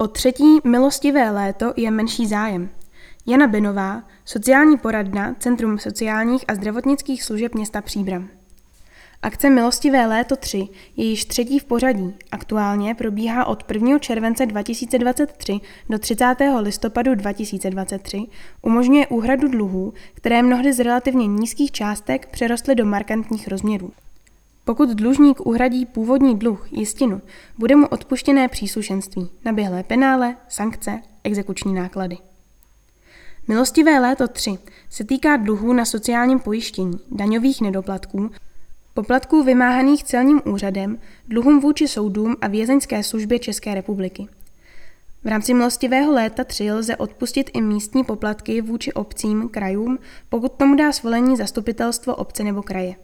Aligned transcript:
O 0.00 0.08
třetí 0.08 0.58
milostivé 0.64 1.30
léto 1.30 1.72
je 1.76 1.90
menší 1.90 2.26
zájem. 2.26 2.68
Jana 3.26 3.46
Benová, 3.46 4.02
sociální 4.24 4.78
poradna 4.78 5.34
Centrum 5.38 5.78
sociálních 5.78 6.44
a 6.48 6.54
zdravotnických 6.54 7.22
služeb 7.22 7.54
města 7.54 7.82
Příbram. 7.82 8.28
Akce 9.22 9.50
Milostivé 9.50 10.06
léto 10.06 10.36
3 10.36 10.68
je 10.96 11.04
již 11.04 11.24
třetí 11.24 11.58
v 11.58 11.64
pořadí. 11.64 12.14
Aktuálně 12.32 12.94
probíhá 12.94 13.44
od 13.44 13.64
1. 13.72 13.98
července 13.98 14.46
2023 14.46 15.60
do 15.88 15.98
30. 15.98 16.24
listopadu 16.60 17.14
2023, 17.14 18.26
umožňuje 18.62 19.06
úhradu 19.06 19.48
dluhů, 19.48 19.92
které 20.14 20.42
mnohdy 20.42 20.72
z 20.72 20.80
relativně 20.80 21.26
nízkých 21.26 21.72
částek 21.72 22.26
přerostly 22.26 22.74
do 22.74 22.86
markantních 22.86 23.48
rozměrů. 23.48 23.92
Pokud 24.64 24.88
dlužník 24.88 25.46
uhradí 25.46 25.86
původní 25.86 26.38
dluh, 26.38 26.72
jistinu, 26.72 27.20
bude 27.58 27.76
mu 27.76 27.86
odpuštěné 27.86 28.48
příslušenství, 28.48 29.30
naběhlé 29.44 29.82
penále, 29.82 30.36
sankce, 30.48 31.02
exekuční 31.24 31.74
náklady. 31.74 32.18
Milostivé 33.48 34.00
léto 34.00 34.28
3 34.28 34.58
se 34.90 35.04
týká 35.04 35.36
dluhů 35.36 35.72
na 35.72 35.84
sociálním 35.84 36.40
pojištění, 36.40 37.00
daňových 37.10 37.60
nedoplatků, 37.60 38.30
poplatků 38.94 39.42
vymáhaných 39.42 40.04
celním 40.04 40.42
úřadem, 40.44 40.98
dluhům 41.28 41.60
vůči 41.60 41.88
soudům 41.88 42.36
a 42.40 42.48
vězeňské 42.48 43.02
službě 43.02 43.38
České 43.38 43.74
republiky. 43.74 44.28
V 45.24 45.28
rámci 45.28 45.54
milostivého 45.54 46.12
léta 46.12 46.44
3 46.44 46.72
lze 46.72 46.96
odpustit 46.96 47.50
i 47.52 47.60
místní 47.60 48.04
poplatky 48.04 48.60
vůči 48.60 48.92
obcím, 48.92 49.48
krajům, 49.48 49.98
pokud 50.28 50.52
tomu 50.52 50.76
dá 50.76 50.92
svolení 50.92 51.36
zastupitelstvo 51.36 52.16
obce 52.16 52.44
nebo 52.44 52.62
kraje. 52.62 52.94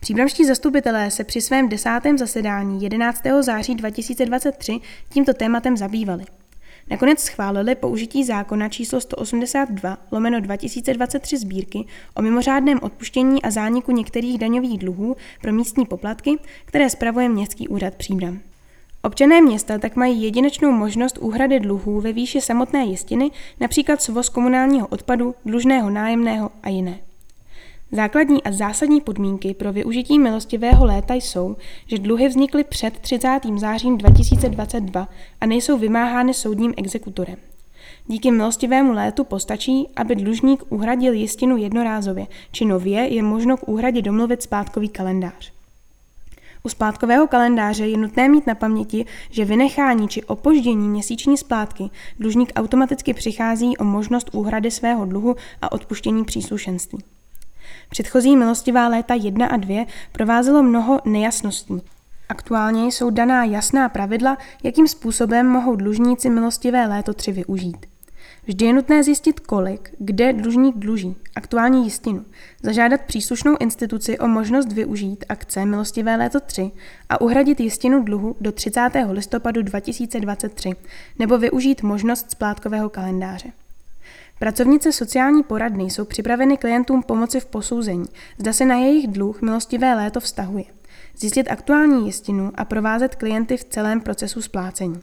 Příbramští 0.00 0.44
zastupitelé 0.44 1.10
se 1.10 1.24
při 1.24 1.40
svém 1.40 1.68
desátém 1.68 2.18
zasedání 2.18 2.82
11. 2.82 3.22
září 3.40 3.74
2023 3.74 4.80
tímto 5.08 5.34
tématem 5.34 5.76
zabývali. 5.76 6.24
Nakonec 6.90 7.20
schválili 7.20 7.74
použití 7.74 8.24
zákona 8.24 8.68
číslo 8.68 9.00
182 9.00 9.98
lomeno 10.12 10.40
2023 10.40 11.38
sbírky 11.38 11.84
o 12.14 12.22
mimořádném 12.22 12.78
odpuštění 12.82 13.42
a 13.42 13.50
zániku 13.50 13.92
některých 13.92 14.38
daňových 14.38 14.78
dluhů 14.78 15.16
pro 15.42 15.52
místní 15.52 15.86
poplatky, 15.86 16.38
které 16.64 16.90
spravuje 16.90 17.28
Městský 17.28 17.68
úřad 17.68 17.94
Příbram. 17.94 18.40
Občané 19.02 19.40
města 19.40 19.78
tak 19.78 19.96
mají 19.96 20.22
jedinečnou 20.22 20.72
možnost 20.72 21.18
úhrady 21.18 21.60
dluhů 21.60 22.00
ve 22.00 22.12
výši 22.12 22.40
samotné 22.40 22.84
jistiny, 22.84 23.30
například 23.60 24.02
svoz 24.02 24.28
komunálního 24.28 24.86
odpadu, 24.86 25.34
dlužného 25.44 25.90
nájemného 25.90 26.50
a 26.62 26.68
jiné. 26.68 27.07
Základní 27.92 28.42
a 28.42 28.52
zásadní 28.52 29.00
podmínky 29.00 29.54
pro 29.54 29.72
využití 29.72 30.18
milostivého 30.18 30.84
léta 30.84 31.14
jsou, 31.14 31.56
že 31.86 31.98
dluhy 31.98 32.28
vznikly 32.28 32.64
před 32.64 32.98
30. 32.98 33.40
zářím 33.56 33.98
2022 33.98 35.08
a 35.40 35.46
nejsou 35.46 35.78
vymáhány 35.78 36.34
soudním 36.34 36.74
exekutorem. 36.76 37.36
Díky 38.06 38.30
milostivému 38.30 38.92
létu 38.92 39.24
postačí, 39.24 39.88
aby 39.96 40.16
dlužník 40.16 40.62
uhradil 40.68 41.12
jistinu 41.12 41.56
jednorázově, 41.56 42.26
či 42.52 42.64
nově 42.64 43.14
je 43.14 43.22
možno 43.22 43.56
k 43.56 43.68
úhradě 43.68 44.02
domluvit 44.02 44.42
splátkový 44.42 44.88
kalendář. 44.88 45.52
U 46.62 46.68
splátkového 46.68 47.26
kalendáře 47.26 47.86
je 47.86 47.96
nutné 47.96 48.28
mít 48.28 48.46
na 48.46 48.54
paměti, 48.54 49.04
že 49.30 49.44
vynechání 49.44 50.08
či 50.08 50.22
opoždění 50.22 50.88
měsíční 50.88 51.36
splátky 51.36 51.90
dlužník 52.18 52.52
automaticky 52.56 53.14
přichází 53.14 53.76
o 53.76 53.84
možnost 53.84 54.30
úhrady 54.32 54.70
svého 54.70 55.04
dluhu 55.04 55.36
a 55.62 55.72
odpuštění 55.72 56.24
příslušenství. 56.24 56.98
Předchozí 57.90 58.36
milostivá 58.36 58.88
léta 58.88 59.14
1 59.14 59.46
a 59.46 59.56
2 59.56 59.86
provázelo 60.12 60.62
mnoho 60.62 61.00
nejasností. 61.04 61.82
Aktuálně 62.28 62.86
jsou 62.86 63.10
daná 63.10 63.44
jasná 63.44 63.88
pravidla, 63.88 64.38
jakým 64.64 64.88
způsobem 64.88 65.46
mohou 65.46 65.76
dlužníci 65.76 66.30
milostivé 66.30 66.86
léto 66.86 67.14
3 67.14 67.32
využít. 67.32 67.86
Vždy 68.46 68.66
je 68.66 68.72
nutné 68.72 69.02
zjistit, 69.04 69.40
kolik, 69.40 69.90
kde 69.98 70.32
dlužník 70.32 70.76
dluží, 70.76 71.16
aktuální 71.36 71.84
jistinu, 71.84 72.24
zažádat 72.62 73.00
příslušnou 73.00 73.56
instituci 73.60 74.18
o 74.18 74.28
možnost 74.28 74.72
využít 74.72 75.24
akce 75.28 75.64
Milostivé 75.64 76.16
léto 76.16 76.40
3 76.40 76.70
a 77.08 77.20
uhradit 77.20 77.60
jistinu 77.60 78.02
dluhu 78.02 78.36
do 78.40 78.52
30. 78.52 78.80
listopadu 79.10 79.62
2023 79.62 80.70
nebo 81.18 81.38
využít 81.38 81.82
možnost 81.82 82.30
splátkového 82.30 82.88
kalendáře. 82.88 83.52
Pracovnice 84.38 84.92
sociální 84.92 85.42
poradny 85.42 85.84
jsou 85.84 86.04
připraveny 86.04 86.56
klientům 86.56 87.02
pomoci 87.02 87.40
v 87.40 87.46
posouzení, 87.46 88.04
zda 88.38 88.52
se 88.52 88.64
na 88.64 88.74
jejich 88.74 89.08
dluh 89.08 89.42
milostivé 89.42 89.94
léto 89.94 90.20
vztahuje, 90.20 90.64
zjistit 91.16 91.50
aktuální 91.50 92.06
jistinu 92.06 92.52
a 92.54 92.64
provázet 92.64 93.14
klienty 93.14 93.56
v 93.56 93.64
celém 93.64 94.00
procesu 94.00 94.42
splácení. 94.42 95.00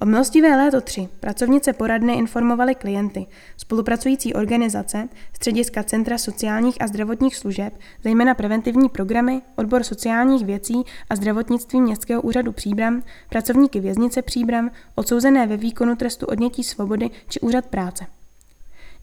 O 0.00 0.06
milostivé 0.06 0.56
léto 0.56 0.80
3 0.80 1.08
pracovnice 1.20 1.72
poradny 1.72 2.14
informovaly 2.14 2.74
klienty, 2.74 3.26
spolupracující 3.56 4.34
organizace, 4.34 5.08
střediska 5.32 5.82
Centra 5.82 6.18
sociálních 6.18 6.82
a 6.82 6.86
zdravotních 6.86 7.36
služeb, 7.36 7.74
zejména 8.04 8.34
preventivní 8.34 8.88
programy, 8.88 9.42
odbor 9.56 9.82
sociálních 9.82 10.46
věcí 10.46 10.82
a 11.10 11.16
zdravotnictví 11.16 11.80
Městského 11.80 12.22
úřadu 12.22 12.52
Příbram, 12.52 13.02
pracovníky 13.28 13.80
věznice 13.80 14.22
Příbram, 14.22 14.70
odsouzené 14.94 15.46
ve 15.46 15.56
výkonu 15.56 15.96
trestu 15.96 16.26
odnětí 16.26 16.64
svobody 16.64 17.10
či 17.28 17.40
úřad 17.40 17.66
práce. 17.66 18.06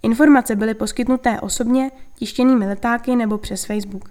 Informace 0.05 0.55
byly 0.55 0.73
poskytnuté 0.73 1.39
osobně, 1.39 1.91
tištěnými 2.15 2.67
letáky 2.67 3.15
nebo 3.15 3.37
přes 3.37 3.65
Facebook. 3.65 4.09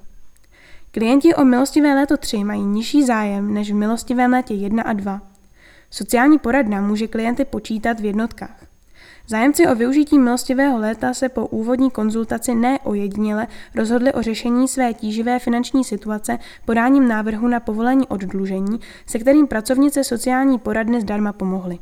Klienti 0.91 1.35
o 1.35 1.45
milostivé 1.45 1.95
léto 1.95 2.17
3 2.17 2.45
mají 2.45 2.63
nižší 2.63 3.03
zájem 3.03 3.55
než 3.55 3.73
v 3.73 3.75
milostivém 3.75 4.33
létě 4.33 4.55
1 4.55 4.83
a 4.83 4.93
2. 4.93 5.21
Sociální 5.91 6.39
poradna 6.39 6.81
může 6.81 7.07
klienty 7.07 7.45
počítat 7.45 8.01
v 8.01 8.05
jednotkách. 8.05 8.67
Zájemci 9.27 9.67
o 9.67 9.75
využití 9.75 10.19
milostivého 10.19 10.79
léta 10.79 11.15
se 11.15 11.29
po 11.29 11.47
úvodní 11.47 11.91
konzultaci 11.91 12.55
neojediněle 12.55 13.47
rozhodli 13.75 14.13
o 14.13 14.23
řešení 14.23 14.69
své 14.69 14.95
tíživé 14.95 15.39
finanční 15.39 15.85
situace 15.85 16.39
podáním 16.65 17.09
návrhu 17.09 17.49
na 17.49 17.61
povolení 17.61 18.09
oddlužení, 18.09 18.81
se 19.07 19.19
kterým 19.19 19.47
pracovnice 19.47 20.05
sociální 20.05 20.59
poradny 20.59 21.01
zdarma 21.01 21.33
pomohly. 21.33 21.79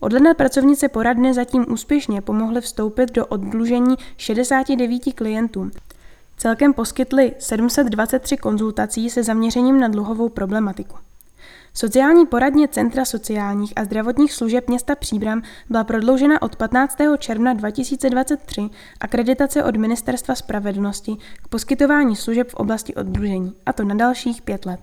Od 0.00 0.12
ledna 0.12 0.34
pracovnice 0.34 0.88
poradny 0.88 1.34
zatím 1.34 1.66
úspěšně 1.72 2.20
pomohly 2.20 2.60
vstoupit 2.60 3.12
do 3.12 3.26
oddlužení 3.26 3.96
69 4.16 5.02
klientům. 5.14 5.70
Celkem 6.36 6.72
poskytly 6.72 7.34
723 7.38 8.36
konzultací 8.36 9.10
se 9.10 9.22
zaměřením 9.22 9.80
na 9.80 9.88
dluhovou 9.88 10.28
problematiku. 10.28 10.96
Sociální 11.74 12.26
poradně 12.26 12.68
Centra 12.68 13.04
sociálních 13.04 13.72
a 13.76 13.84
zdravotních 13.84 14.32
služeb 14.32 14.68
města 14.68 14.94
Příbram 14.94 15.42
byla 15.70 15.84
prodloužena 15.84 16.42
od 16.42 16.56
15. 16.56 16.98
června 17.18 17.54
2023 17.54 18.70
akreditace 19.00 19.64
od 19.64 19.76
Ministerstva 19.76 20.34
spravedlnosti 20.34 21.16
k 21.42 21.48
poskytování 21.48 22.16
služeb 22.16 22.48
v 22.48 22.54
oblasti 22.54 22.94
oddlužení, 22.94 23.52
a 23.66 23.72
to 23.72 23.84
na 23.84 23.94
dalších 23.94 24.42
pět 24.42 24.66
let. 24.66 24.80